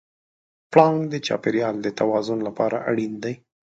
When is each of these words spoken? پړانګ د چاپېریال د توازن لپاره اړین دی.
پړانګ 0.71 0.99
د 1.09 1.15
چاپېریال 1.25 1.75
د 1.81 1.87
توازن 1.99 2.39
لپاره 2.47 2.77
اړین 2.89 3.13
دی. 3.23 3.33